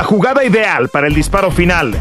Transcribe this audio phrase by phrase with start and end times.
[0.00, 1.92] La jugada ideal para el disparo final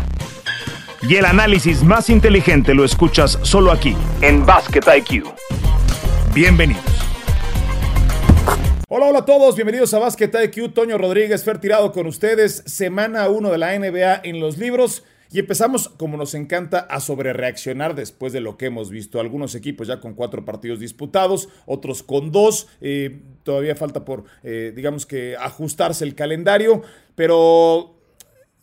[1.02, 5.26] y el análisis más inteligente lo escuchas solo aquí, en Basket IQ.
[6.34, 6.82] Bienvenidos.
[8.88, 10.74] Hola, hola a todos, bienvenidos a Basket IQ.
[10.74, 12.64] Toño Rodríguez, Fer Tirado con ustedes.
[12.66, 15.04] Semana 1 de la NBA en los libros.
[15.32, 19.20] Y empezamos, como nos encanta, a sobrereaccionar después de lo que hemos visto.
[19.20, 22.68] Algunos equipos ya con cuatro partidos disputados, otros con dos.
[22.82, 26.82] Eh, todavía falta por, eh, digamos que, ajustarse el calendario,
[27.14, 27.96] pero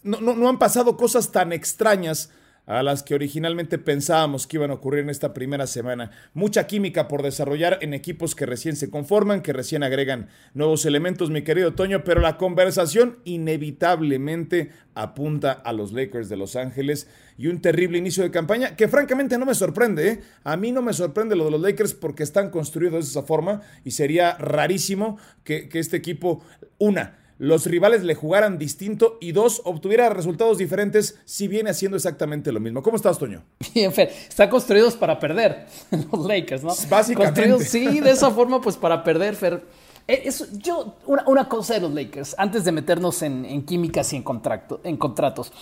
[0.03, 2.31] no, no han pasado cosas tan extrañas
[2.67, 6.11] a las que originalmente pensábamos que iban a ocurrir en esta primera semana.
[6.35, 11.31] Mucha química por desarrollar en equipos que recién se conforman, que recién agregan nuevos elementos,
[11.31, 17.09] mi querido Toño, pero la conversación inevitablemente apunta a los Lakers de Los Ángeles
[17.39, 20.09] y un terrible inicio de campaña que francamente no me sorprende.
[20.09, 20.21] ¿eh?
[20.43, 23.63] A mí no me sorprende lo de los Lakers porque están construidos de esa forma
[23.85, 26.43] y sería rarísimo que, que este equipo,
[26.79, 32.53] una, los rivales le jugaran distinto y dos, obtuviera resultados diferentes si viene haciendo exactamente
[32.53, 32.83] lo mismo.
[32.83, 33.43] ¿Cómo estás, Toño?
[33.75, 34.09] Bien, Fer.
[34.09, 35.67] Están construidos para perder
[36.13, 36.73] los Lakers, ¿no?
[36.89, 37.65] Básicamente.
[37.65, 39.63] sí, de esa forma, pues para perder, Fer.
[40.09, 44.81] Eh, yo, una, cosa de los Lakers, antes de meternos en, químicas y en, contrato,
[44.85, 45.53] en contratos,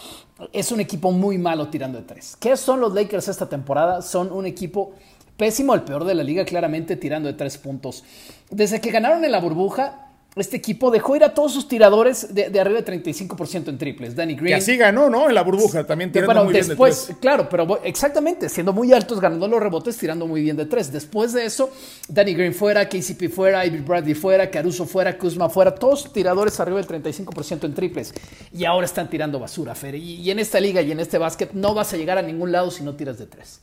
[0.53, 2.37] es un equipo muy malo tirando de tres.
[2.39, 4.03] ¿Qué son los Lakers esta temporada?
[4.03, 4.93] Son un equipo
[5.39, 8.05] pésimo, el peor de la liga, claramente tirando de tres puntos.
[8.51, 10.04] Desde que ganaron en la burbuja,
[10.37, 14.17] este equipo dejó ir a todos sus tiradores de, arriba de 35% en triples.
[14.17, 14.49] Danny Green.
[14.49, 15.29] Que así ganó, ¿no?
[15.29, 18.93] En la burbuja también tirando bueno, muy después, bien de Claro, pero exactamente, siendo muy
[18.93, 20.93] altos, ganando los rebotes, tirando muy bien de tres.
[20.93, 21.71] Después de eso,
[22.09, 26.81] Danny Green fuera, KCP fuera, Ivy Bradley fuera, Caruso fuera, Kuzma fuera, todos tiradores arriba
[26.81, 28.13] del 35% en triples.
[28.53, 29.95] Y ahora están tirando basura, Fer.
[29.95, 32.51] Y, y en esta liga y en este básquet no vas a llegar a ningún
[32.51, 33.61] lado si no tiras de tres.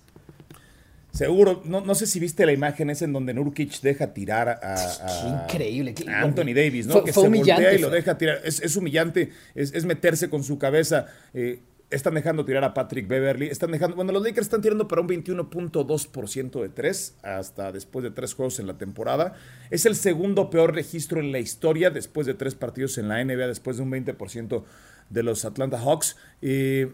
[1.12, 5.44] Seguro, no, no sé si viste la imagen esa en donde Nurkic deja tirar a,
[5.44, 7.04] increíble, Anthony Davis, ¿no?
[7.04, 8.40] que se voltea y lo deja tirar.
[8.46, 11.08] Es, humillante, es, meterse con su cabeza.
[11.34, 11.60] Eh,
[11.92, 13.48] están dejando tirar a Patrick Beverly.
[13.48, 13.98] Están dejando.
[13.98, 18.60] Bueno, los Lakers están tirando para un 21.2% de tres hasta después de tres juegos
[18.60, 19.34] en la temporada.
[19.70, 23.48] Es el segundo peor registro en la historia después de tres partidos en la NBA,
[23.48, 24.64] después de un 20%
[25.10, 26.16] de los Atlanta Hawks.
[26.42, 26.94] Eh,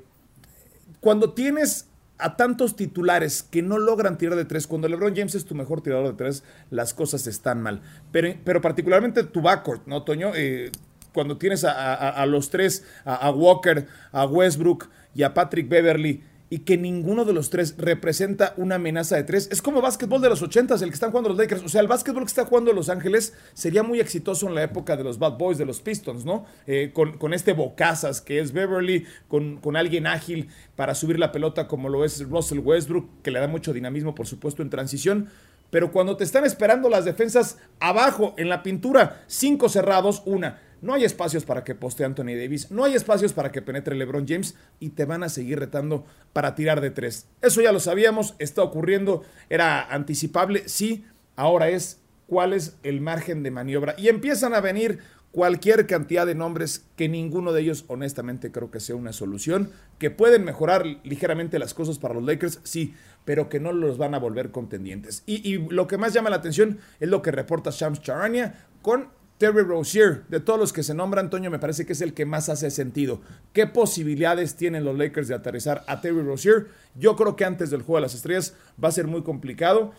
[1.00, 1.87] cuando tienes
[2.18, 5.82] a tantos titulares que no logran tirar de tres, cuando LeBron James es tu mejor
[5.82, 7.82] tirador de tres, las cosas están mal.
[8.12, 10.32] Pero, pero particularmente tu backcourt, ¿no, Toño?
[10.36, 10.72] Eh,
[11.14, 16.78] cuando tienes a, los tres, a, Walker, a Westbrook y a Patrick Beverly, y que
[16.78, 19.50] ninguno de los tres representa una amenaza de tres.
[19.52, 21.64] Es como básquetbol de los ochentas, el que están jugando los Lakers.
[21.64, 24.96] O sea, el básquetbol que está jugando Los Ángeles sería muy exitoso en la época
[24.96, 26.46] de los Bad Boys, de los Pistons, ¿no?
[26.66, 31.68] Eh, con, este bocazas que es Beverly, con, con, alguien ágil para subir la pelota
[31.68, 35.30] como lo es Russell Westbrook, que le da mucho dinamismo, por supuesto, en transición.
[35.70, 40.94] Pero cuando te están esperando las defensas abajo en la pintura, cinco cerrados, una no
[40.94, 44.56] hay espacios para que poste Anthony Davis, no hay espacios para que penetre LeBron James
[44.80, 47.28] y te van a seguir retando para tirar de tres.
[47.42, 51.06] Eso ya lo sabíamos, está ocurriendo, era anticipable, sí,
[51.36, 53.96] ahora es cuál es el margen de maniobra.
[53.98, 55.00] Y empiezan a venir
[55.32, 60.10] cualquier cantidad de nombres que ninguno de ellos honestamente creo que sea una solución, que
[60.10, 62.94] pueden mejorar ligeramente las cosas para los Lakers, sí,
[63.26, 65.24] pero que no los van a volver contendientes.
[65.26, 69.62] Y, lo que más llama la atención es lo que reporta Shams Charania con Terry
[69.62, 72.50] Rozier, de todos los que se nombran, Antonio, me parece que es el que más
[72.50, 73.22] hace sentido.
[73.54, 76.68] ¿Qué posibilidades tienen los Lakers de aterrizar a Terry Rozier?
[76.96, 79.94] Yo creo que antes del juego de las estrellas va a ser muy complicado.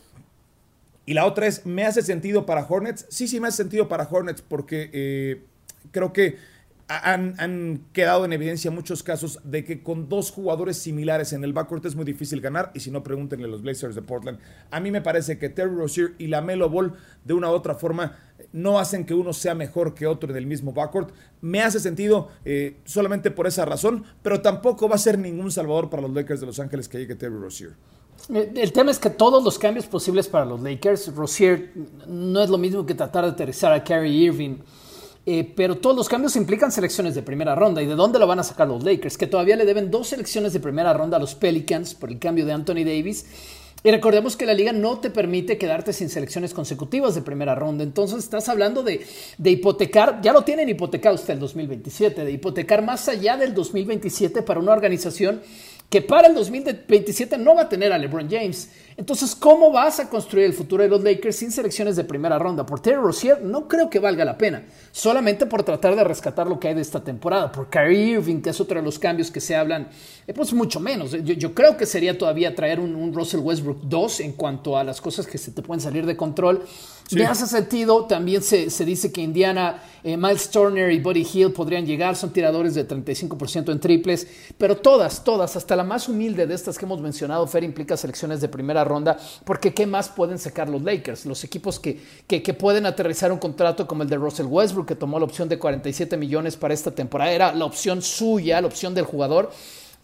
[1.06, 3.06] Y la otra es, ¿me hace sentido para Hornets?
[3.08, 5.42] Sí, sí, me hace sentido para Hornets porque eh,
[5.92, 6.36] creo que
[6.88, 11.84] han, quedado en evidencia muchos casos de que con dos jugadores similares en el backcourt
[11.84, 12.70] es muy difícil ganar.
[12.74, 14.38] Y si no, pregúntenle a los Blazers de Portland.
[14.70, 16.94] A mí me parece que Terry Rozier y la Melo Ball,
[17.24, 18.16] de una u otra forma,
[18.52, 21.12] no hacen que uno sea mejor que otro en el mismo backcourt.
[21.42, 25.90] Me hace sentido eh, solamente por esa razón, pero tampoco va a ser ningún salvador
[25.90, 27.72] para los Lakers de Los Ángeles que llegue Terry Rozier.
[28.32, 31.70] Eh, el tema es que todos los cambios posibles para los Lakers, Rozier
[32.06, 34.56] no es lo mismo que tratar de aterrizar a Kyrie Irving
[35.30, 37.82] eh, pero todos los cambios implican selecciones de primera ronda.
[37.82, 39.18] ¿Y de dónde lo van a sacar los Lakers?
[39.18, 42.46] Que todavía le deben dos selecciones de primera ronda a los Pelicans por el cambio
[42.46, 43.26] de Anthony Davis.
[43.84, 47.84] Y recordemos que la liga no te permite quedarte sin selecciones consecutivas de primera ronda.
[47.84, 49.06] Entonces estás hablando de,
[49.36, 54.40] de, hipotecar, ya lo tienen hipotecado usted el 2027, de hipotecar más allá del 2027
[54.40, 55.42] para una organización
[55.90, 58.70] que para el 2027 no va a tener a LeBron James.
[58.98, 62.66] Entonces, ¿cómo vas a construir el futuro de los Lakers sin selecciones de primera ronda?
[62.66, 66.58] Por Terry Rozier no creo que valga la pena, solamente por tratar de rescatar lo
[66.58, 67.52] que hay de esta temporada.
[67.52, 69.88] Por Kyrie Irving, que es otro de los cambios que se hablan,
[70.26, 71.12] eh, pues mucho menos.
[71.12, 75.00] Yo, creo que sería todavía traer un, un Russell Westbrook 2 en cuanto a las
[75.00, 76.64] cosas que se te pueden salir de control.
[77.12, 81.86] Me hace sentido, también se, dice que Indiana, eh, Miles Turner y Buddy Hill podrían
[81.86, 84.26] llegar, son tiradores de 35% en triples,
[84.58, 88.42] pero todas, todas, hasta la más humilde de estas que hemos mencionado, Fer, implica selecciones
[88.42, 91.26] de primera ronda, porque ¿qué más pueden sacar los Lakers?
[91.26, 94.94] Los equipos que, que, que pueden aterrizar un contrato como el de Russell Westbrook, que
[94.94, 98.94] tomó la opción de 47 millones para esta temporada, era la opción suya, la opción
[98.94, 99.50] del jugador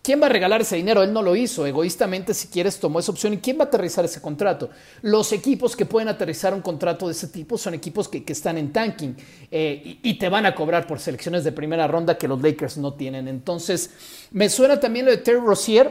[0.04, 1.02] ¿Quién va a regalar ese dinero?
[1.02, 1.66] Él no lo hizo.
[1.66, 3.32] Egoístamente, si quieres, tomó esa opción.
[3.32, 4.68] ¿Y quién va a aterrizar ese contrato?
[5.00, 8.70] Los equipos que pueden aterrizar un contrato de ese tipo son equipos que, están en
[8.70, 9.16] tanking
[9.50, 12.92] eh, y, te van a cobrar por selecciones de primera ronda que los Lakers no
[12.92, 13.28] tienen.
[13.28, 15.90] Entonces, me suena también lo de Terry Rozier.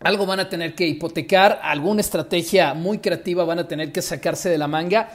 [0.00, 4.48] Algo van a tener que hipotecar, alguna estrategia muy creativa van a tener que sacarse
[4.48, 5.08] de la manga,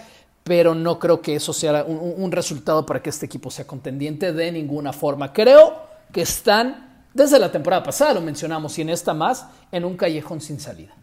[0.43, 4.51] pero no creo que eso sea un resultado para que este equipo sea contendiente de
[4.51, 5.33] ninguna forma.
[5.33, 9.97] Creo que están desde la temporada pasada lo mencionamos y en esta más, en un
[9.97, 10.95] callejón sin salida.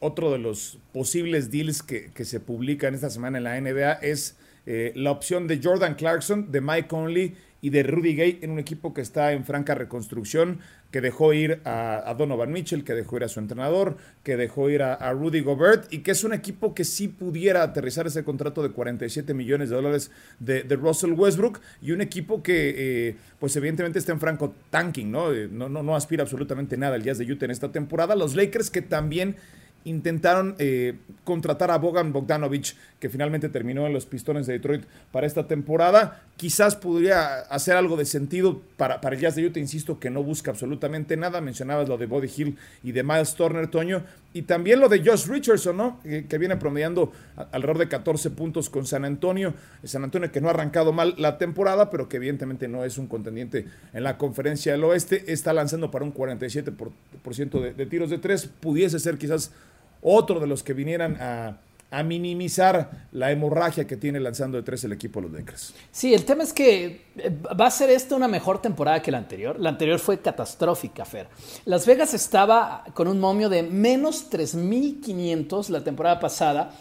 [0.00, 4.92] Otro de los posibles deals que, se publican esta semana en la NBA es eh,
[4.94, 8.94] la opción de Jordan Clarkson, de Mike Conley y de Rudy Gay en un equipo
[8.94, 10.60] que está en franca reconstrucción
[10.90, 14.82] que dejó ir a, Donovan Mitchell, que dejó ir a su entrenador, que dejó ir
[14.82, 18.70] a, Rudy Gobert y que es un equipo que sí pudiera aterrizar ese contrato de
[18.70, 24.12] 47 millones de dólares de, Russell Westbrook y un equipo que, eh, pues evidentemente está
[24.12, 25.32] en franco tanking, ¿no?
[25.32, 25.68] Eh, ¿no?
[25.68, 28.14] No, aspira absolutamente nada al Jazz de Utah en esta temporada.
[28.14, 29.36] Los Lakers que también
[29.88, 30.94] intentaron eh,
[31.24, 36.22] contratar a Bogan Bogdanovich, que finalmente terminó en los Pistones de Detroit para esta temporada.
[36.36, 40.50] Quizás podría hacer algo de sentido para, el Jazz de Utah, insisto, que no busca
[40.50, 41.40] absolutamente nada.
[41.40, 45.26] Mencionabas lo de Body Hill y de Miles Turner, Toño, y también lo de Josh
[45.26, 46.00] Richardson, ¿no?
[46.02, 47.12] Que, viene promediando
[47.50, 49.54] alrededor de 14 puntos con San Antonio.
[49.84, 53.06] San Antonio que no ha arrancado mal la temporada, pero que evidentemente no es un
[53.06, 55.32] contendiente en la conferencia del oeste.
[55.32, 58.46] Está lanzando para un 47% de, de tiros de tres.
[58.60, 59.50] Pudiese ser quizás
[60.02, 61.58] otro de los que vinieran a,
[62.04, 65.72] minimizar la hemorragia que tiene lanzando de tres el equipo de los Lakers.
[65.90, 69.16] Sí, el tema es que eh, va a ser esta una mejor temporada que la
[69.16, 69.58] anterior.
[69.58, 71.28] La anterior fue catastrófica, Fer.
[71.64, 76.72] Las Vegas estaba con un momio de menos 3.500 la temporada pasada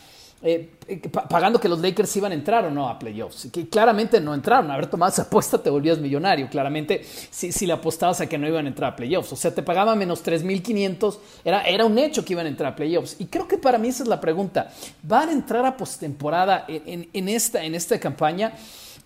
[0.42, 3.50] eh, eh, pagando que los Lakers iban a entrar o no a playoffs.
[3.52, 4.70] Que claramente no entraron.
[4.70, 6.48] Haber tomado esa apuesta te volvías millonario.
[6.50, 9.34] Claramente, si, si le apostabas a que no iban a entrar a playoffs.
[9.34, 11.18] O sea, te pagaban menos 3.500.
[11.44, 13.16] Era, era un hecho que iban a entrar a playoffs.
[13.20, 14.72] Y creo que para mí esa es la pregunta.
[15.02, 18.54] ¿Van a entrar a postemporada en, en, esta, en esta campaña?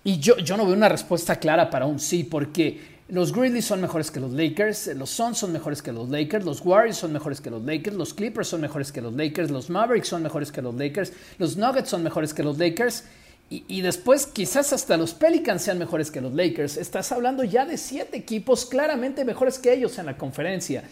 [0.03, 3.81] Y yo, yo no veo una respuesta clara para un sí, porque los Grizzlies son
[3.81, 7.41] mejores que los Lakers, los Suns son mejores que los Lakers, los Warriors son mejores
[7.41, 10.61] que los Lakers, los Clippers son mejores que los Lakers, los Mavericks son mejores que
[10.61, 13.03] los Lakers, los Nuggets son mejores que los Lakers
[13.49, 16.77] y, después quizás hasta los Pelicans sean mejores que los Lakers.
[16.77, 20.85] Estás hablando ya de siete equipos claramente mejores que ellos en la conferencia.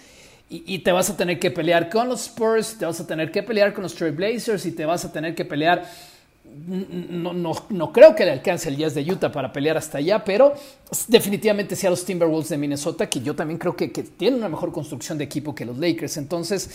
[0.49, 3.31] Y, y, te vas a tener que pelear con los Spurs, te vas a tener
[3.31, 5.89] que pelear con los Trail Blazers y te vas a tener que pelear
[6.67, 10.23] no, no, no, creo que le alcance el Jazz de Utah para pelear hasta allá,
[10.23, 10.53] pero
[11.07, 14.49] definitivamente sí a los Timberwolves de Minnesota, que yo también creo que, que tienen una
[14.49, 16.17] mejor construcción de equipo que los Lakers.
[16.17, 16.69] Entonces,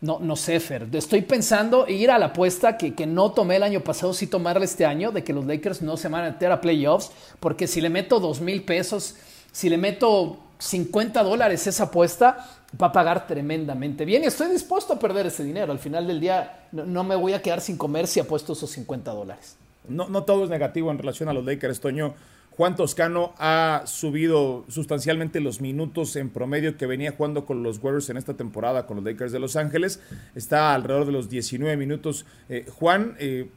[0.00, 0.88] no, no sé, Fer.
[0.92, 4.64] Estoy pensando ir a la apuesta que, que, no tomé el año pasado, sí tomarla
[4.64, 7.80] este año, de que los Lakers no se van a meter a playoffs, porque si
[7.80, 9.14] le meto dos mil pesos,
[9.52, 12.48] si le meto 50 dólares esa apuesta,
[12.80, 15.72] va a pagar tremendamente bien y estoy dispuesto a perder ese dinero.
[15.72, 19.10] Al final del día no, me voy a quedar sin comer si apuesto esos 50
[19.12, 19.56] dólares.
[19.88, 22.14] No, no todo es negativo en relación a los Lakers, Toño.
[22.56, 28.10] Juan Toscano ha subido sustancialmente los minutos en promedio que venía jugando con los Warriors
[28.10, 30.00] en esta temporada con los Lakers de Los Ángeles.
[30.34, 32.26] Está alrededor de los 19 minutos.
[32.50, 33.48] Eh, Juan, eh,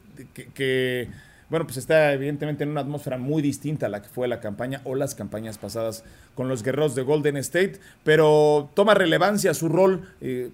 [0.54, 1.10] que
[1.50, 4.82] bueno, pues está evidentemente en una atmósfera muy distinta a la que fue la campaña
[4.84, 10.10] o las campañas pasadas con los guerreros de Golden State, pero toma relevancia su rol
[10.22, 10.50] eh,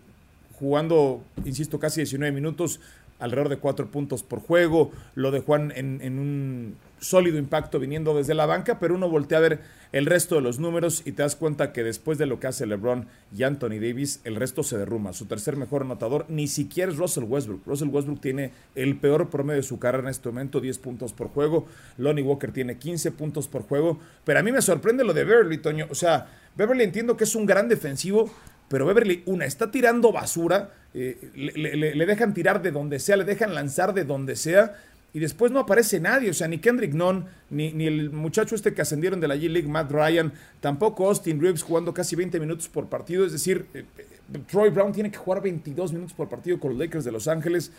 [0.59, 2.79] jugando, insisto, casi 19 minutos,
[3.19, 8.33] alrededor de cuatro puntos por juego, lo de Juan en un sólido impacto viniendo desde
[8.33, 9.59] la banca, pero uno voltea a ver
[9.91, 12.65] el resto de los números y te das cuenta que después de lo que hace
[12.65, 15.11] LeBron y Anthony Davis, el resto se derrumba.
[15.11, 17.65] Su tercer mejor anotador ni siquiera es Russell Westbrook.
[17.65, 21.27] Russell Westbrook tiene el peor promedio de su carrera en este momento, 10 puntos por
[21.27, 21.65] juego.
[21.97, 23.99] Lonnie Walker tiene 15 puntos por juego.
[24.23, 25.87] Pero a mí me sorprende lo de Beverly, Toño.
[25.89, 28.31] O sea, Beverly entiendo que es un gran defensivo,
[28.69, 33.53] pero Beverly, una, está tirando basura, eh, le, dejan tirar de donde sea, le dejan
[33.53, 34.75] lanzar de donde sea
[35.13, 38.73] y después no aparece nadie, o sea, ni Kendrick Nunn, ni, ni el muchacho este
[38.73, 42.87] que ascendieron de la G-League, Matt Ryan, tampoco Austin Reeves jugando casi 20 minutos por
[42.87, 44.05] partido, es decir, eh, eh,
[44.49, 47.71] Troy Brown tiene que jugar 22 minutos por partido con los Lakers de Los Ángeles.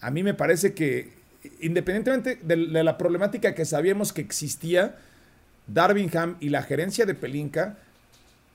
[0.00, 1.10] A mí me parece que,
[1.60, 4.96] independientemente de, la problemática que sabíamos que existía,
[5.66, 7.76] Darvingham y la gerencia de Pelinka,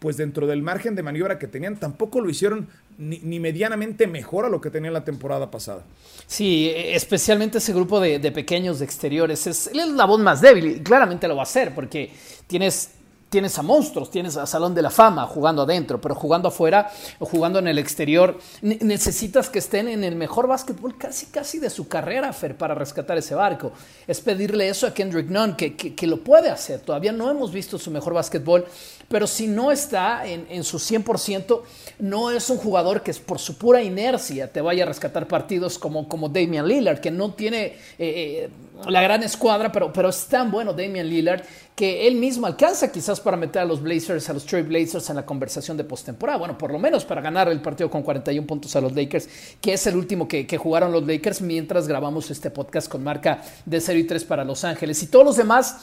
[0.02, 2.68] pues dentro del margen de maniobra que tenían, tampoco lo hicieron
[2.98, 5.84] ni, medianamente mejor a lo que tenían la temporada pasada.
[6.26, 9.46] Sí, especialmente ese grupo de, de pequeños exteriores.
[9.46, 12.10] Es, es la voz más débil y claramente lo va a hacer porque
[12.48, 12.90] tienes
[13.32, 17.26] tienes a monstruos, tienes a Salón de la Fama jugando adentro, pero jugando afuera o
[17.26, 21.88] jugando en el exterior, necesitas que estén en el mejor básquetbol casi casi de su
[21.88, 23.72] carrera, Fer, para rescatar ese barco.
[24.06, 26.82] Es pedirle eso a Kendrick Nunn, que, que, lo puede hacer.
[26.82, 28.66] Todavía no hemos visto su mejor básquetbol,
[29.08, 31.62] pero si no está en, en su 100%,
[32.00, 36.10] no es un jugador que por su pura inercia te vaya a rescatar partidos como,
[36.10, 38.50] como Damian Lillard, que no tiene eh, eh,
[38.88, 41.44] la gran escuadra, pero, pero es tan bueno Damian Lillard
[41.76, 45.16] que él mismo alcanza quizás para meter a los Blazers, a los Trail Blazers en
[45.16, 46.38] la conversación de postemporada.
[46.38, 49.28] Bueno, por lo menos para ganar el partido con 41 puntos a los Lakers,
[49.60, 53.82] que es el último que, jugaron los Lakers mientras grabamos este podcast con marca de
[53.82, 55.02] 0 y 3 para Los Ángeles.
[55.02, 55.78] Y todos los demás,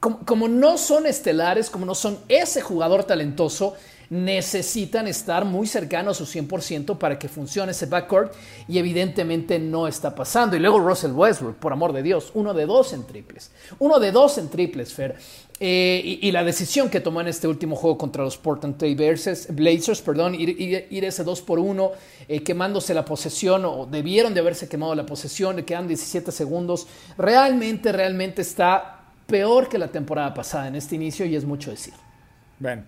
[0.00, 3.74] como, no son estelares, como no son ese jugador talentoso,
[4.10, 8.34] necesitan estar muy cercanos a su 100% para que funcione ese backcourt
[8.68, 10.54] y evidentemente no está pasando.
[10.54, 13.50] Y luego Russell Westbrook, por amor de Dios, uno de dos en triples.
[13.78, 15.16] Uno de dos en triples, Fer.
[15.64, 20.02] Eh, y, la decisión que tomó en este último juego contra los Portland Blazers, Blazers
[20.02, 21.92] perdón, ir, ese 2 por 1,
[22.26, 26.88] eh, quemándose la posesión, o debieron de haberse quemado la posesión, le quedan 17 segundos.
[27.16, 29.01] Realmente, realmente está
[29.32, 31.94] peor que la temporada pasada en este inicio y es mucho decir.
[32.58, 32.84] Bueno,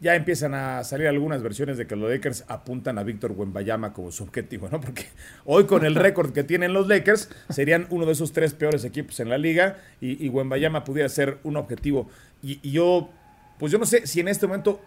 [0.00, 4.12] ya empiezan a salir algunas versiones de que los Lakers apuntan a Víctor Wembayama como
[4.12, 4.80] su objetivo, ¿no?
[4.80, 5.06] Porque
[5.44, 9.18] hoy con el récord que tienen los Lakers serían uno de esos tres peores equipos
[9.18, 12.08] en la liga y, Wembayama pudiera ser un objetivo.
[12.44, 13.10] Y, yo,
[13.58, 14.80] pues yo no sé si en este momento,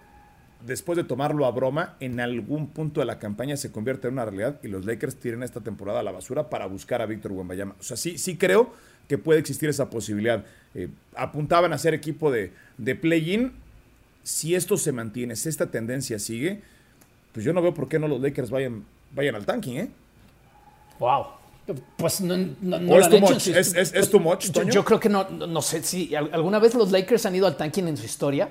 [0.65, 4.23] después de tomarlo a broma, en algún punto de la campaña se convierte en una
[4.23, 7.75] realidad y los Lakers tiren esta temporada a la basura para buscar a Víctor Wembayama.
[7.81, 8.71] O sea, sí, sí creo
[9.11, 10.45] que puede existir esa posibilidad.
[10.73, 10.87] Eh,
[11.17, 13.51] apuntaban a ser equipo de, de play-in
[14.23, 16.61] si esto se mantiene, si esta tendencia sigue,
[17.33, 19.89] pues yo no veo por qué no los Lakers vayan, vayan al tanking, ¿eh?
[20.97, 21.25] Wow.
[21.97, 23.47] Pues no, no, es, too much.
[23.49, 27.25] ¿Es, es, too much, yo, creo que no, no sé si alguna vez los Lakers
[27.25, 28.47] han ido al tanking en su historia.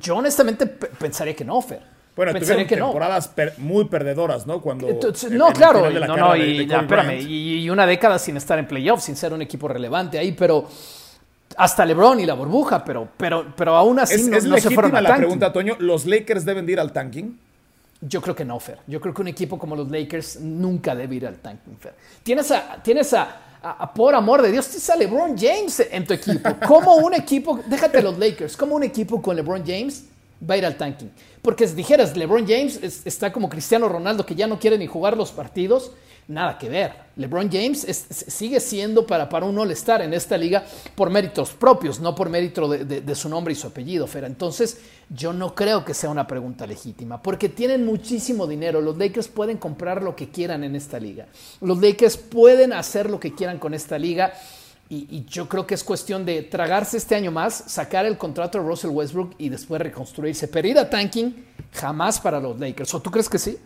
[0.00, 1.82] Yo honestamente pensaría que no, Fer.
[2.16, 4.62] Bueno, tuvieron temporadas muy perdedoras, ¿no?
[4.62, 4.88] Cuando
[5.30, 9.34] no, claro, no, no, y, espérame, y, una década sin estar en playoffs, sin ser
[9.34, 10.66] un equipo relevante ahí, pero
[11.58, 15.14] hasta LeBron y la burbuja, pero, pero, pero aún así no, es se fueron la
[15.14, 15.76] pregunta, Toño.
[15.78, 17.38] ¿Los Lakers deben ir al tanking?
[18.00, 18.78] Yo creo que no, Fer.
[18.86, 21.94] Yo creo que un equipo como los Lakers nunca debe ir al tanking, Fer.
[22.22, 26.48] Tienes a, tienes a, por amor de Dios, tienes a LeBron James en tu equipo.
[26.66, 30.04] ¿Cómo un equipo, déjate los Lakers, cómo un equipo con LeBron James
[30.48, 31.10] va a ir al tanking?
[31.42, 35.16] Porque si dijeras, LeBron James está como Cristiano Ronaldo, que ya no quiere ni jugar
[35.16, 35.92] los partidos,
[36.28, 36.92] nada que ver.
[37.16, 42.14] LeBron James sigue siendo para, para un All-Star en esta liga por méritos propios, no
[42.14, 44.26] por mérito de, su nombre y su apellido, Fera.
[44.26, 48.80] Entonces, yo no creo que sea una pregunta legítima, porque tienen muchísimo dinero.
[48.80, 51.26] Los Lakers pueden comprar lo que quieran en esta liga.
[51.60, 54.34] Los Lakers pueden hacer lo que quieran con esta liga.
[54.88, 58.64] Y, yo creo que es cuestión de tragarse este año más, sacar el contrato de
[58.64, 60.46] Russell Westbrook y después reconstruirse.
[60.46, 61.34] Pero ir a tanking
[61.72, 62.94] jamás para los Lakers.
[62.94, 63.58] ¿O tú crees que sí?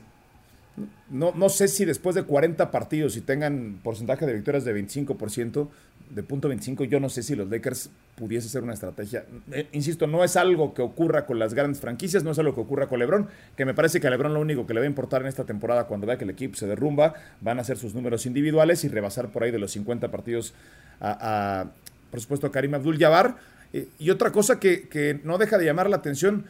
[1.10, 5.68] No, no sé si después de 40 partidos y tengan porcentaje de victorias de 25%,
[6.10, 9.24] de punto 25, yo no sé si los Lakers pudiese ser una estrategia.
[9.52, 12.60] Eh, insisto, no es algo que ocurra con las grandes franquicias, no es algo que
[12.60, 14.88] ocurra con LeBron, que me parece que a LeBron lo único que le va a
[14.88, 17.94] importar en esta temporada cuando vea que el equipo se derrumba, van a ser sus
[17.94, 20.52] números individuales y rebasar por ahí de los 50 partidos
[21.00, 21.70] a,
[22.10, 23.36] por supuesto, a Karim Abdul-Jabbar.
[23.72, 26.44] Eh, y otra cosa que, que no deja de llamar la atención,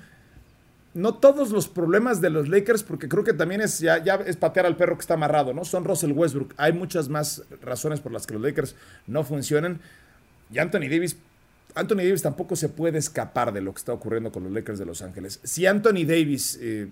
[0.95, 4.37] no todos los problemas de los Lakers, porque creo que también es ya, ya, es
[4.37, 5.65] patear al perro que está amarrado, ¿no?
[5.65, 6.55] Son Russell Westbrook.
[6.57, 8.75] Hay muchas más razones por las que los Lakers
[9.07, 9.81] no funcionan.
[10.53, 11.17] Y Anthony Davis,
[11.75, 14.87] Anthony Davis tampoco se puede escapar de lo que está ocurriendo con los Lakers de
[14.87, 15.41] Los Ángeles.
[15.45, 16.89] Si Anthony Davis eh,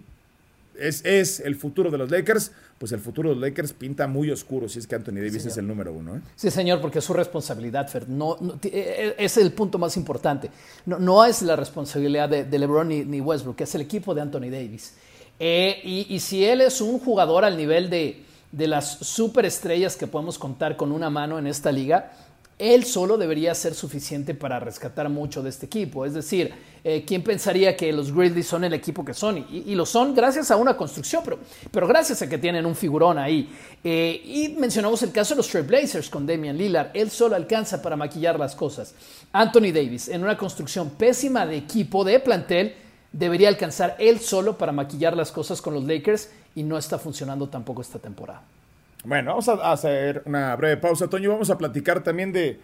[0.79, 4.69] es, el futuro de los Lakers, pues el futuro de los Lakers pinta muy oscuro
[4.69, 6.17] si es que Anthony Davis es el número uno.
[6.17, 6.21] ¿eh?
[6.37, 8.09] Sí, señor, porque es su responsabilidad, Fer.
[8.09, 10.51] No, eh, eh, es el punto más importante.
[10.87, 14.95] No, no es la responsabilidad de, LeBron ni, Westbrook, es el equipo de Anthony Davis.
[15.39, 20.77] y, si él es un jugador al nivel de, de las superestrellas que podemos contar
[20.77, 22.13] con una mano en esta liga,
[22.59, 26.05] él solo debería ser suficiente para rescatar mucho de este equipo.
[26.05, 29.47] Es decir, eh, ¿quién pensaría que los Grizzlies son el equipo que son?
[29.51, 31.39] Y, lo son gracias a una construcción, pero,
[31.71, 33.49] pero, gracias a que tienen un figurón ahí.
[33.85, 36.91] Eh, y mencionamos el caso de los Blazers con Damian Lillard.
[36.95, 38.95] Él solo alcanza para maquillar las cosas.
[39.33, 42.75] Anthony Davis, en una construcción pésima de equipo, de plantel,
[43.13, 47.49] debería alcanzar él solo para maquillar las cosas con los Lakers y no está funcionando
[47.49, 48.43] tampoco esta temporada.
[49.05, 51.31] Bueno, vamos a hacer una breve pausa, Toño.
[51.31, 52.59] Vamos a platicar también de,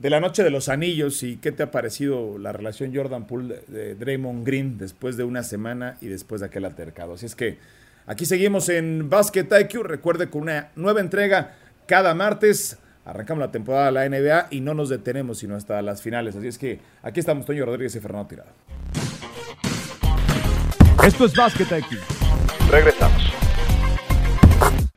[0.00, 3.96] la noche de los anillos y qué te ha parecido la relación Jordan Poole de,
[3.96, 7.14] Draymond Green después de una semana y después de aquel altercado.
[7.14, 7.58] Así es que
[8.06, 9.82] aquí seguimos en Basket IQ.
[9.82, 11.56] Recuerde con una nueva entrega
[11.86, 12.78] cada martes.
[13.04, 16.36] Arrancamos la temporada de la NBA y no nos detenemos sino hasta las finales.
[16.36, 18.50] Así es que aquí estamos Toño Rodríguez y Fernando Tirado.
[21.02, 22.19] Esto es Basket IQ.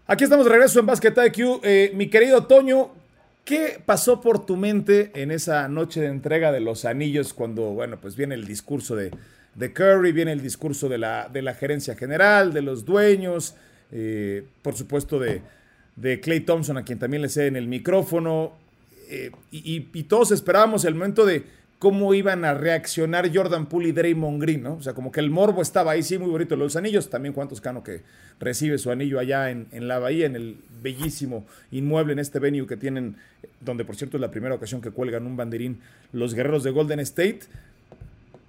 [0.06, 1.62] Aquí estamos de regreso en Basket IQ.
[1.64, 2.92] Eh, mi querido Toño,
[3.46, 7.98] ¿qué pasó por tu mente en esa noche de entrega de los anillos cuando, bueno,
[8.02, 9.12] pues viene el discurso de,
[9.74, 13.56] Curry, viene el discurso de la, de la gerencia general, de los dueños,
[13.94, 15.42] eh, por supuesto de,
[15.96, 18.58] de Clay Thompson, a quien también le ceden el micrófono,
[19.08, 21.46] eh, y, y todos esperábamos el momento de
[21.84, 24.76] cómo iban a reaccionar Jordan Poole y Draymond Green, ¿no?
[24.76, 26.56] O sea, como que el morbo estaba ahí, sí, muy bonito.
[26.56, 28.04] Los anillos, también Juan Toscano que
[28.40, 32.78] recibe su anillo allá en, la bahía, en el bellísimo inmueble, en este venue que
[32.78, 33.18] tienen,
[33.60, 35.82] donde por cierto es la primera ocasión que cuelgan un banderín
[36.14, 37.42] los guerreros de Golden State.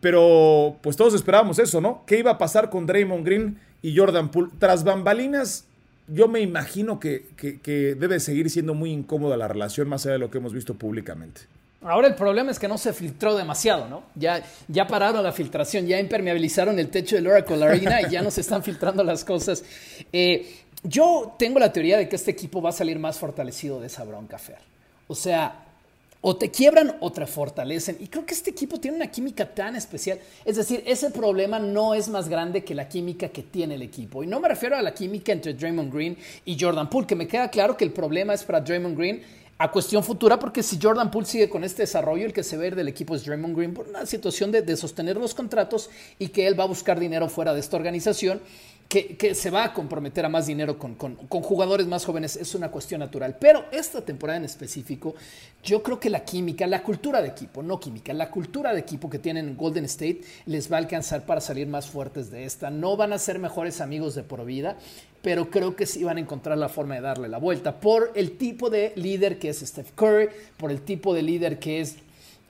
[0.00, 2.04] Pero pues todos esperábamos eso, ¿no?
[2.06, 4.52] ¿Qué iba a pasar con Draymond Green y Jordan Poole?
[4.60, 5.64] Tras bambalinas,
[6.06, 10.18] yo me imagino que, que debe seguir siendo muy incómoda la relación, más allá de
[10.20, 11.52] lo que hemos visto públicamente.
[11.84, 14.04] Ahora el problema es que no se filtró demasiado, ¿no?
[14.14, 18.30] Ya, ya pararon la filtración, ya impermeabilizaron el techo del Oracle Arena y ya no
[18.30, 19.62] se están filtrando las cosas.
[20.10, 23.88] Eh, yo tengo la teoría de que este equipo va a salir más fortalecido de
[23.88, 24.58] esa bronca, Fer.
[25.08, 25.64] O sea,
[26.26, 27.98] o te quiebran o te fortalecen.
[28.00, 30.18] Y creo que este equipo tiene una química tan especial.
[30.46, 34.24] Es decir, ese problema no es más grande que la química que tiene el equipo.
[34.24, 37.28] Y no me refiero a la química entre Draymond Green y Jordan Poole, que me
[37.28, 39.22] queda claro que el problema es para Draymond Green
[39.58, 42.70] a cuestión futura, porque si Jordan Poole sigue con este desarrollo, el que se ve
[42.72, 46.58] del equipo es Draymond Green por una situación de, sostener los contratos y que él
[46.58, 48.40] va a buscar dinero fuera de esta organización,
[48.88, 52.70] que, se va a comprometer a más dinero con, con, jugadores más jóvenes, es una
[52.70, 53.36] cuestión natural.
[53.40, 55.14] Pero esta temporada en específico,
[55.62, 59.10] yo creo que la química, la cultura de equipo, no química, la cultura de equipo
[59.10, 62.70] que tienen Golden State les va a alcanzar para salir más fuertes de esta.
[62.70, 64.76] No van a ser mejores amigos de por vida,
[65.24, 68.36] pero creo que sí van a encontrar la forma de darle la vuelta por el
[68.36, 70.28] tipo de líder que es Steph Curry,
[70.58, 71.96] por el tipo de líder que es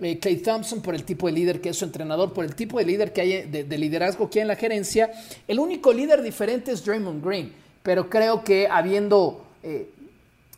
[0.00, 2.80] eh, Clay Thompson, por el tipo de líder que es su entrenador, por el tipo
[2.80, 5.12] de líder que hay de, liderazgo que hay en la gerencia.
[5.46, 7.52] El único líder diferente es Draymond Green,
[7.84, 9.88] pero creo que habiendo eh,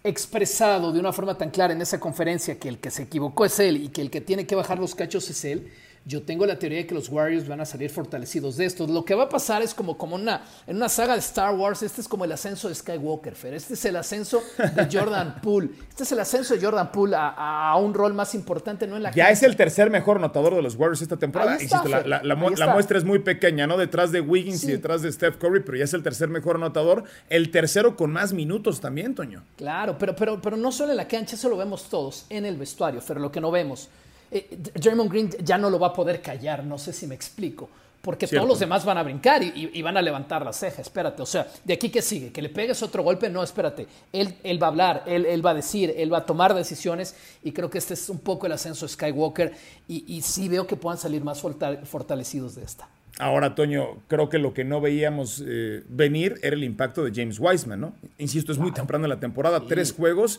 [0.02, 3.60] expresado de una forma tan clara en esa conferencia que el que se equivocó es
[3.60, 5.70] él y que el que tiene que bajar los cachos es él,
[6.06, 8.86] yo tengo la teoría de que los Warriors van a salir fortalecidos de esto.
[8.86, 11.82] Lo que va a pasar es como, como una, en una saga de Star Wars,
[11.82, 13.54] este es como el ascenso de Skywalker, Fer.
[13.54, 15.70] Este es el ascenso de Jordan Poole.
[15.88, 18.96] Este es el ascenso de Jordan Poole a, un rol más importante, ¿no?
[18.96, 21.58] En la ya es el tercer mejor anotador de los Warriors esta temporada.
[22.04, 23.76] la, muestra es muy pequeña, ¿no?
[23.76, 27.02] Detrás de Wiggins y detrás de Steph Curry, pero ya es el tercer mejor anotador.
[27.28, 29.42] El tercero con más minutos también, Toño.
[29.56, 32.56] Claro, pero, pero, pero no solo en la cancha, eso lo vemos todos, en el
[32.56, 33.88] vestuario, Fer, lo que no vemos.
[34.30, 37.68] Eh, Draymond Green ya no lo va a poder callar, no sé si me explico.
[38.06, 41.22] Porque todos los demás van a brincar y, van a levantar la ceja, espérate.
[41.22, 42.30] O sea, ¿de aquí qué sigue?
[42.30, 43.28] ¿Que le pegues otro golpe?
[43.28, 43.88] No, espérate.
[44.12, 47.50] Él, él va a hablar, él, va a decir, él va a tomar decisiones y
[47.50, 49.52] creo que este es un poco el ascenso de Skywalker
[49.88, 52.88] y, sí veo que puedan salir más fortalecidos de esta.
[53.18, 57.40] Ahora, Toño, creo que lo que no veíamos eh, venir era el impacto de James
[57.40, 57.92] Wiseman, ¿no?
[58.18, 60.38] Insisto, es muy temprano en la temporada, tres juegos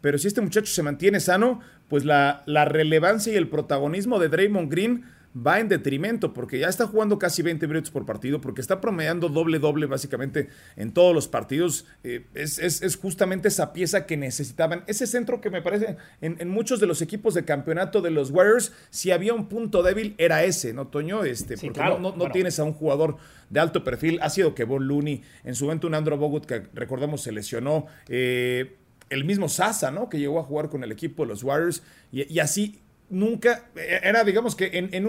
[0.00, 4.28] pero si este muchacho se mantiene sano, pues la, la, relevancia y el protagonismo de
[4.28, 8.60] Draymond Green va en detrimento, porque ya está jugando casi 20 minutos por partido, porque
[8.60, 11.86] está promediando doble-doble básicamente en todos los partidos.
[12.02, 14.82] Eh, es, justamente esa pieza que necesitaban.
[14.86, 18.72] Ese centro que me parece en, muchos de los equipos de campeonato de los Warriors,
[18.90, 21.24] si había un punto débil, era ese, ¿no, Toño?
[21.24, 23.16] Este, porque no, tienes a un jugador
[23.50, 24.18] de alto perfil.
[24.22, 27.86] Ha sido que Von Looney, en su momento un Andrew Bogut que recordamos se lesionó.
[28.08, 28.76] Eh,
[29.10, 30.08] el mismo Sasa, ¿no?
[30.08, 34.54] Que llegó a jugar con el equipo de los Warriors y, así nunca, era digamos
[34.54, 35.06] que en,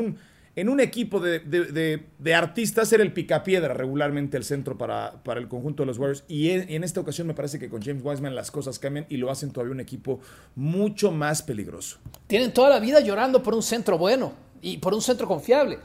[0.68, 6.00] un, equipo de, artistas era el picapiedra regularmente el centro para, el conjunto de los
[6.00, 9.18] Warriors y en, esta ocasión me parece que con James Wiseman las cosas cambian y
[9.18, 10.20] lo hacen todavía un equipo
[10.56, 12.00] mucho más peligroso.
[12.26, 14.34] Tienen toda la vida llorando por un centro bueno
[14.64, 15.78] y por un centro confiable.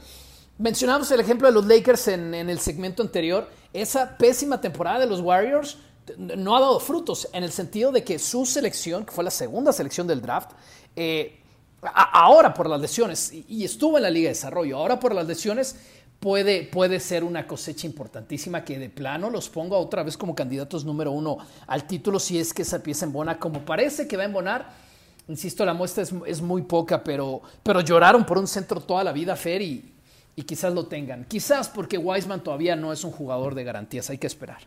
[0.57, 3.47] Mencionamos el ejemplo de los Lakers en el segmento anterior.
[3.73, 5.77] Esa pésima temporada de los Warriors
[6.17, 9.73] no ha dado frutos en el sentido de que su selección, que fue la segunda
[9.73, 10.51] selección del draft,
[10.95, 11.39] eh,
[11.81, 15.75] ahora por las lesiones, y, estuvo en la Liga de Desarrollo, ahora por las lesiones
[16.19, 20.85] puede, puede ser una cosecha importantísima que de plano los ponga otra vez como candidatos
[20.85, 24.27] número uno al título si es que esa pieza embona como parece que va a
[24.27, 24.87] embonar.
[25.27, 29.35] Insisto, la muestra es, muy poca, pero, pero lloraron por un centro toda la vida,
[29.35, 29.93] Fer, y,
[30.37, 31.25] y quizás lo tengan.
[31.25, 34.61] Quizás porque Wiseman todavía no es un jugador de garantías, hay que esperar.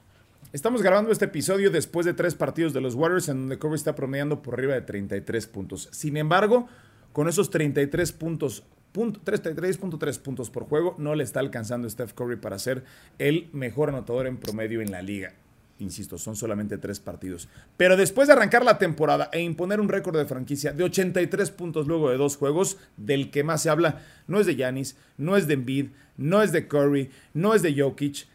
[0.53, 3.95] Estamos grabando este episodio después de tres partidos de los Warriors en donde Curry está
[3.95, 5.89] promediando por arriba de 33 puntos.
[5.93, 6.67] Sin embargo,
[7.13, 12.59] con esos 33 puntos, 33.3 puntos por juego, no le está alcanzando Steph Curry para
[12.59, 12.85] ser
[13.19, 15.35] el mejor anotador en promedio en la liga.
[15.81, 17.49] Insisto, son solamente tres partidos.
[17.77, 21.87] Pero después de arrancar la temporada e imponer un récord de franquicia de 83 puntos
[21.87, 25.47] luego de dos juegos, del que más se habla, no es de Yanis, no es
[25.47, 25.87] de Embiid,
[26.19, 28.27] no es de Curry, no es de Jokic,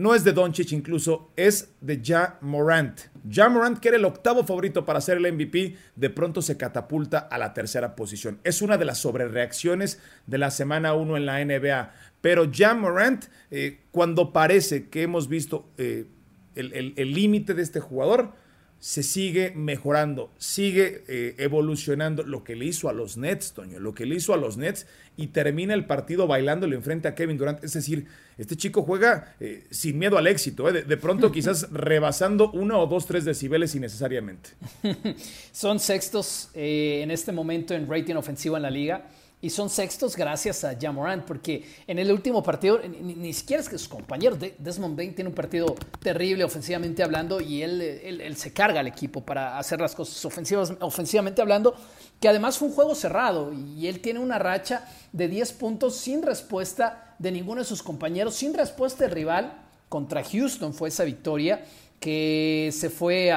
[0.00, 2.98] no es de Doncic incluso, es de Ja Morant.
[3.30, 7.18] Ja Morant, que era el octavo favorito para ser el MVP, de pronto se catapulta
[7.18, 8.40] a la tercera posición.
[8.42, 11.92] Es una de las sobrereacciones de la semana 1 en la NBA.
[12.22, 16.06] Pero Ja Morant, eh, cuando parece que hemos visto eh,
[16.54, 18.32] el límite de este jugador,
[18.80, 23.94] se sigue mejorando, sigue eh, evolucionando lo que le hizo a los Nets, Toño, lo
[23.94, 24.86] que le hizo a los Nets
[25.18, 27.62] y termina el partido bailándole enfrente a Kevin Durant.
[27.62, 28.06] Es decir,
[28.38, 32.86] este chico juega eh, sin miedo al éxito, eh, de, pronto quizás rebasando uno o
[32.86, 34.50] dos, tres decibeles innecesariamente.
[35.52, 39.04] Son sextos en este momento en rating ofensivo en la liga.
[39.42, 43.78] Y son sextos gracias a Jamorant, porque en el último partido, ni, siquiera es que
[43.78, 48.80] sus compañeros, Desmond Bain tiene un partido terrible ofensivamente hablando y él, él, se carga
[48.80, 51.74] al equipo para hacer las cosas ofensivas, ofensivamente hablando,
[52.20, 56.22] que además fue un juego cerrado y él tiene una racha de 10 puntos sin
[56.22, 59.54] respuesta de ninguno de sus compañeros, sin respuesta del rival.
[59.88, 61.64] Contra Houston fue esa victoria
[61.98, 63.32] que se fue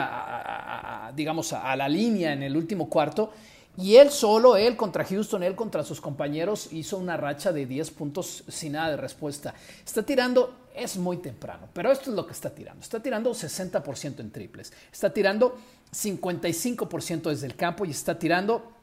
[1.15, 3.31] digamos, a la línea en el último cuarto
[3.75, 7.91] y él solo, él contra Houston, él contra sus compañeros, hizo una racha de 10
[7.91, 9.55] puntos sin nada de respuesta.
[9.83, 12.81] Está tirando, es muy temprano, pero esto es lo que está tirando.
[12.81, 14.71] Está tirando 60% en triples.
[14.91, 15.57] Está tirando
[15.91, 18.73] 55% desde el campo y está tirando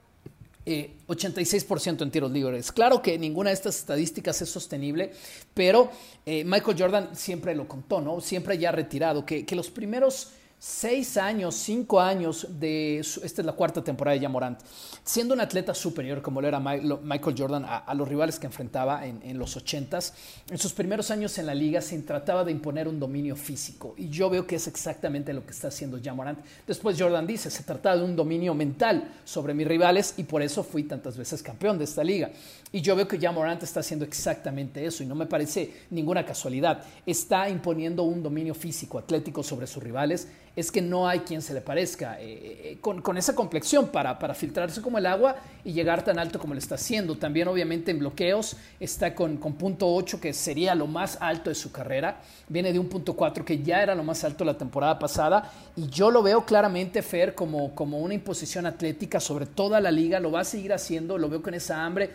[0.67, 2.73] 86% eh, en tiros libres.
[2.73, 5.13] Claro que ninguna de estas estadísticas es sostenible,
[5.55, 5.89] pero
[6.27, 8.21] eh, Michael Jordan siempre lo contó, ¿no?
[8.21, 13.53] Siempre ya retirado, que, que los primeros seis años, cinco años de, esta es la
[13.53, 14.61] cuarta temporada de Yamorant,
[15.03, 19.39] siendo un atleta superior como lo era Michael Jordan a, los rivales que enfrentaba en,
[19.39, 20.13] los ochentas,
[20.51, 24.11] en sus primeros años en la liga se trataba de imponer un dominio físico y
[24.11, 26.39] yo veo que es exactamente lo que está haciendo Yamorant.
[26.67, 30.63] Después Jordan dice, se trataba de un dominio mental sobre mis rivales y por eso
[30.63, 32.31] fui tantas veces campeón de esta liga.
[32.73, 36.85] Y yo veo que Yamorant está haciendo exactamente eso y no me parece ninguna casualidad.
[37.05, 41.55] Está imponiendo un dominio físico, atlético sobre sus rivales es que no hay quien se
[41.55, 46.05] le parezca eh, eh, con, esa complexión para, para, filtrarse como el agua y llegar
[46.05, 47.17] tan alto como lo está haciendo.
[47.17, 51.55] También obviamente en bloqueos está con, con punto 8 que sería lo más alto de
[51.55, 52.21] su carrera.
[52.49, 55.89] Viene de un punto 4 que ya era lo más alto la temporada pasada y
[55.89, 60.19] yo lo veo claramente Fer como, como una imposición atlética sobre toda la liga.
[60.19, 62.11] Lo va a seguir haciendo, lo veo con esa hambre,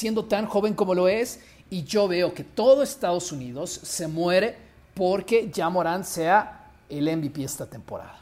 [0.00, 4.56] siendo tan joven como lo es y yo veo que todo Estados Unidos se muere
[4.94, 8.18] porque ya Morán sea el MVP esta temporada.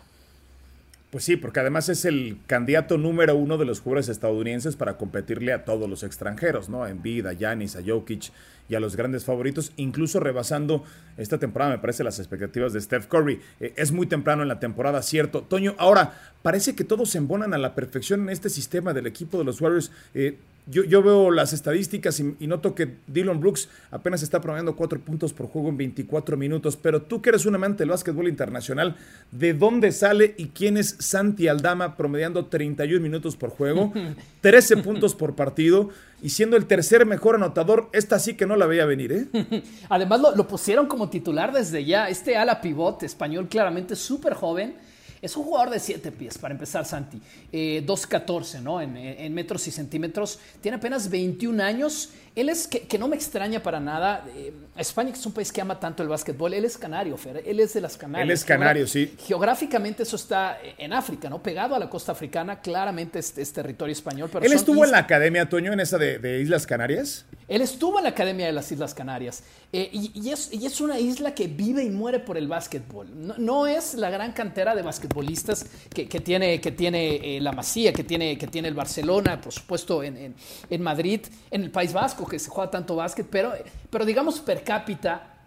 [1.13, 5.53] Pues sí, porque además es el candidato número uno de los jugadores estadounidenses para competirle
[5.53, 6.83] a todos los extranjeros, ¿no?
[6.83, 8.31] A Embiid, a Giannis, a Jokic
[8.69, 10.85] y a los grandes favoritos, incluso rebasando
[11.17, 13.41] esta temporada, me parece, las expectativas de Steph Curry.
[13.61, 15.43] Eh, es muy temprano en la temporada, cierto.
[15.43, 19.39] Toño, ahora, parece que todos se embonan a la perfección en este sistema del equipo
[19.39, 19.91] de los Warriors.
[20.15, 20.39] Eh,
[20.71, 25.47] yo, veo las estadísticas y, noto que Dylan Brooks apenas está promediando cuatro puntos por
[25.47, 28.97] juego en 24 minutos, pero tú que eres un amante del básquetbol internacional,
[29.33, 33.95] ¿de dónde sale y quién es Santi Aldama promediando 31 minutos por juego,
[34.43, 35.89] 13 puntos por partido
[36.23, 37.89] y siendo el tercer mejor anotador?
[37.93, 39.63] Esta sí que no la veía venir, ¿eh?
[39.89, 44.77] Además lo, lo pusieron como titular desde ya, este ala pivot español claramente súper joven
[45.21, 47.21] es un jugador de 7 pies, para empezar, Santi.
[47.53, 48.81] Eh, 2'14, ¿no?
[48.81, 50.39] En, metros y centímetros.
[50.61, 52.11] Tiene apenas 21 años.
[52.35, 54.25] Él es, que, no me extraña para nada.
[54.37, 57.43] Eh, España, que es un país que ama tanto el básquetbol, él es canario, Fer.
[57.45, 58.25] Él es de las Canarias.
[58.29, 59.15] Él es canario, sí.
[59.27, 61.43] Geográficamente eso está en África, ¿no?
[61.43, 64.31] Pegado a la costa africana, claramente es, territorio español.
[64.33, 67.27] Pero ¿Él estuvo en la academia, Toño, en esa de, Islas Canarias?
[67.49, 69.43] Él estuvo en la academia de las Islas Canarias.
[69.73, 73.09] Eh, y, es, una isla que vive y muere por el básquetbol.
[73.39, 78.05] No, es la gran cantera de basquetbolistas que, tiene, que tiene eh, la Masía, que
[78.05, 80.35] tiene, que tiene el Barcelona, por supuesto en,
[80.81, 83.53] Madrid, en el País Vasco, que se juega tanto básquet, pero,
[83.91, 85.38] pero digamos per cápita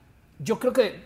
[0.43, 1.01] yo creo que,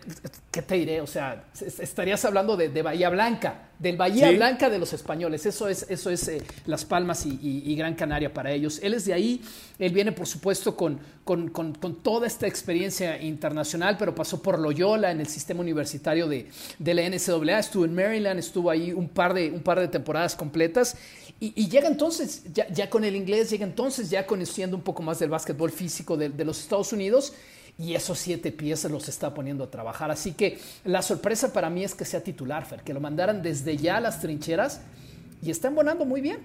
[0.50, 1.00] ¿qué te diré?
[1.02, 1.44] O sea,
[1.78, 5.44] estarías hablando de, Bahía Blanca, del Bahía Blanca de los españoles.
[5.44, 8.80] Eso es, eso es eh, Las Palmas y, Gran Canaria para ellos.
[8.82, 9.42] Él es de ahí,
[9.78, 15.20] él viene, por supuesto, con, con, toda esta experiencia internacional, pero pasó por Loyola en
[15.20, 19.50] el sistema universitario de, de, la NCAA, estuvo en Maryland, estuvo ahí un par de,
[19.50, 20.96] un par de temporadas completas.
[21.38, 25.28] Y, llega entonces, ya, con el inglés, llega entonces ya conociendo un poco más del
[25.28, 27.34] básquetbol físico de, de los Estados Unidos
[27.78, 30.10] y esos siete pies los está poniendo a trabajar.
[30.10, 33.76] Así que la sorpresa para mí es que sea titular, Fer, que lo mandaran desde
[33.76, 34.80] ya a las trincheras
[35.42, 36.38] y está embonando muy bien.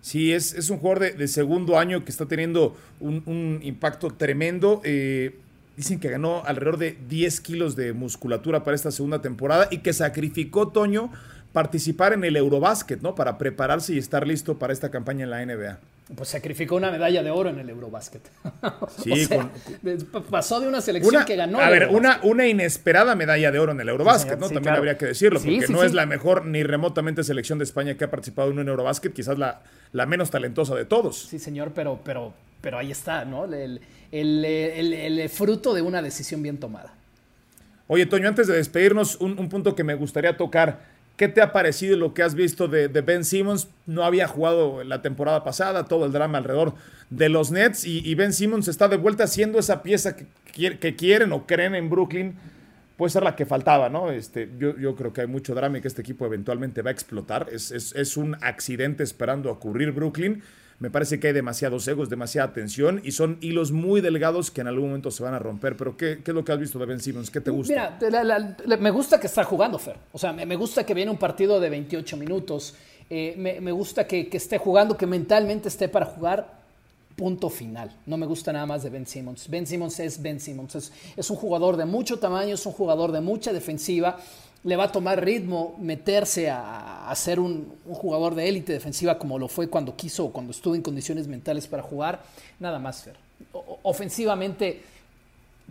[0.00, 4.80] Sí, es, es un jugador de, segundo año que está teniendo un, impacto tremendo.
[4.84, 5.36] Eh,
[5.76, 9.92] dicen que ganó alrededor de 10 kilos de musculatura para esta segunda temporada y que
[9.92, 11.10] sacrificó Toño
[11.52, 13.16] participar en el Eurobásquet, ¿no?
[13.16, 15.80] Para prepararse y estar listo para esta campaña en la NBA.
[16.14, 18.22] Pues sacrificó una medalla de oro en el Eurobásquet.
[19.02, 19.28] Sí,
[20.30, 21.58] pasó de una selección que ganó.
[21.58, 24.48] A ver, una, una inesperada medalla de oro en el Eurobásquet, ¿no?
[24.48, 28.04] También habría que decirlo, porque no es la mejor ni remotamente selección de España que
[28.04, 31.26] ha participado en un Eurobásquet, quizás la, la menos talentosa de todos.
[31.28, 33.44] Sí, señor, pero, pero, pero ahí está, ¿no?
[33.44, 33.80] El,
[34.12, 36.94] el, fruto de una decisión bien tomada.
[37.88, 40.95] Oye, Toño, antes de despedirnos, un, un punto que me gustaría tocar.
[41.16, 43.68] ¿Qué te ha parecido lo que has visto de, Ben Simmons?
[43.86, 46.74] No había jugado la temporada pasada, todo el drama alrededor
[47.08, 50.26] de los Nets y, Ben Simmons está de vuelta haciendo esa pieza que,
[50.96, 52.34] quieren o creen en Brooklyn.
[52.98, 54.10] Puede ser la que faltaba, ¿no?
[54.10, 57.48] Este, yo, creo que hay mucho drama y que este equipo eventualmente va a explotar.
[57.50, 60.42] Es, es, es un accidente esperando ocurrir Brooklyn.
[60.78, 64.66] Me parece que hay demasiados egos, demasiada tensión y son hilos muy delgados que en
[64.66, 65.74] algún momento se van a romper.
[65.76, 67.30] Pero ¿qué, es lo que has visto de Ben Simmons?
[67.30, 67.98] ¿Qué te gusta?
[68.00, 69.96] Mira, me gusta que está jugando, Fer.
[70.12, 72.74] O sea, me, gusta que viene un partido de 28 minutos.
[73.08, 76.56] Eh, me, gusta que, esté jugando, que mentalmente esté para jugar.
[77.16, 77.96] Punto final.
[78.04, 79.48] No me gusta nada más de Ben Simmons.
[79.48, 80.74] Ben Simmons es Ben Simmons.
[80.74, 84.18] Es, es un jugador de mucho tamaño, es un jugador de mucha defensiva
[84.66, 89.46] le va a tomar ritmo meterse a, ser un, jugador de élite defensiva como lo
[89.46, 92.24] fue cuando quiso o cuando estuvo en condiciones mentales para jugar.
[92.58, 93.16] Nada más, Fer.
[93.84, 94.82] ofensivamente,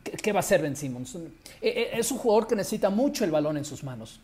[0.02, 1.18] ¿qué, va a hacer Ben Simmons?
[1.62, 4.22] E, e, es un jugador que necesita mucho el balón en sus manos.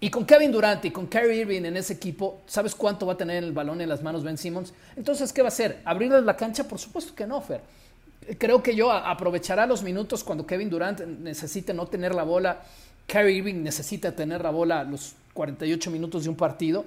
[0.00, 3.16] Y, con Kevin Durant y con Kyrie Irving en ese equipo, ¿sabes cuánto va a
[3.18, 4.72] tener el balón en las manos Ben Simmons?
[4.96, 5.82] Entonces, ¿qué va a hacer?
[5.84, 6.64] ¿Abrirles la cancha?
[6.64, 7.60] Por supuesto que no, Fer.
[8.38, 12.62] Creo que yo aprovechará los minutos cuando Kevin Durant necesite no tener la bola
[13.06, 16.84] Kyrie Irving necesita tener la bola los 48 minutos de un partido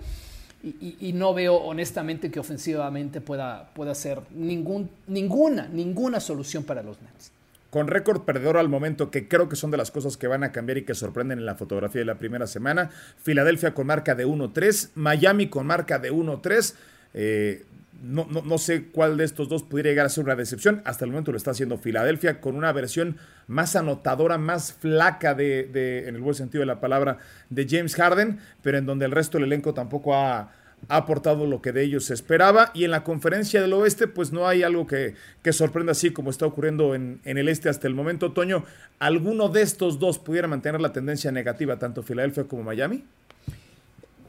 [0.63, 6.99] y, no veo honestamente que ofensivamente pueda, pueda ser ningún, ninguna, ninguna solución para los
[7.01, 7.31] Nets.
[7.69, 10.51] Con récord perdedor al momento, que creo que son de las cosas que van a
[10.51, 12.89] cambiar y que sorprenden en la fotografía de la primera semana.
[13.21, 16.73] Filadelfia con marca de 1-3, Miami con marca de 1-3.
[17.13, 17.65] Eh,
[18.01, 20.81] no, no, sé cuál de estos dos pudiera llegar a ser una decepción.
[20.85, 26.07] Hasta el momento lo está haciendo Filadelfia con una versión más anotadora, más flaca de,
[26.07, 27.17] en el buen sentido de la palabra,
[27.49, 30.51] de James Harden, pero en donde el resto del elenco tampoco ha,
[30.89, 32.69] aportado lo que de ellos se esperaba.
[32.75, 36.29] Y en la conferencia del oeste, pues no hay algo que, que sorprenda así como
[36.29, 38.31] está ocurriendo en, en, el este hasta el momento.
[38.31, 38.63] Toño,
[38.99, 43.03] ¿alguno de estos dos pudiera mantener la tendencia negativa, tanto Filadelfia como Miami?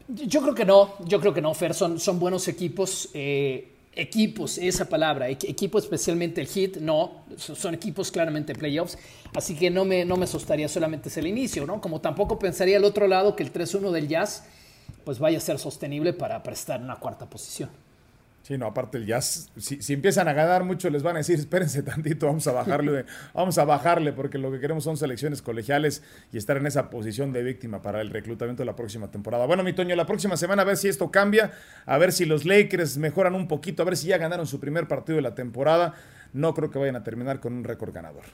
[0.08, 3.10] Yo creo que no, yo creo que no, Fer, son, son buenos equipos.
[3.14, 8.96] Eh, equipos, esa palabra, equipo especialmente el Heat, no, son equipos claramente playoffs,
[9.34, 11.80] así que no me, no me asustaría solamente es el inicio, ¿no?
[11.80, 14.44] Como tampoco pensaría al otro lado que el 3-1 del Jazz
[15.04, 17.70] pues vaya a ser sostenible para prestar una cuarta posición.
[18.48, 21.82] Sí, no, aparte el jazz, si, empiezan a ganar mucho, les van a decir, espérense
[21.82, 26.38] tantito, vamos a bajarle, vamos a bajarle, porque lo que queremos son selecciones colegiales y
[26.38, 29.44] estar en esa posición de víctima para el reclutamiento de la próxima temporada.
[29.44, 31.52] Bueno, mi Toño, la próxima semana a ver si esto cambia,
[31.84, 34.88] a ver si los Lakers mejoran un poquito, a ver si ya ganaron su primer
[34.88, 35.92] partido de la temporada.
[36.32, 38.24] No creo que vayan a terminar con un récord ganador.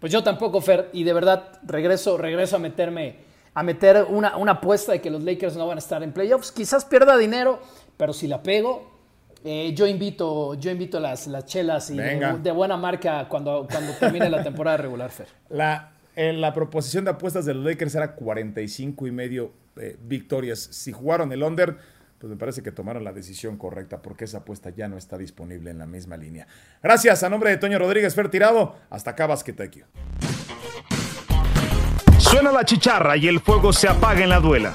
[0.00, 3.16] Pues yo tampoco, Fer, y de verdad regreso, regreso a meterme,
[3.52, 6.50] a meter una, una apuesta de que los Lakers no van a estar en playoffs.
[6.50, 7.60] Quizás pierda dinero
[7.96, 8.96] pero si la pego,
[9.44, 14.28] eh, yo invito, yo invito las, las chelas y de, buena marca cuando, cuando termine
[14.28, 15.28] la temporada regular, Fer.
[15.48, 20.58] La, en la proposición de apuestas de los Lakers era 45 y medio eh, victorias.
[20.58, 21.76] Si jugaron el under,
[22.18, 25.70] pues me parece que tomaron la decisión correcta porque esa apuesta ya no está disponible
[25.70, 26.46] en la misma línea.
[26.82, 28.76] Gracias a nombre de Toño Rodríguez Fer Tirado.
[28.88, 29.86] Hasta acá, Basquetequio.
[32.18, 34.74] Suena la chicharra y el fuego se apaga en la duela.